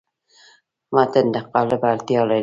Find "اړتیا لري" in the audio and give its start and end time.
1.91-2.39